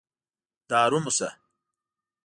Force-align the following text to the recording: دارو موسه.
دارو 0.69 0.97
موسه. 1.05 1.29